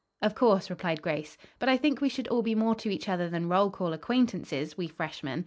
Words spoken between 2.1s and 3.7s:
all be more to each other than roll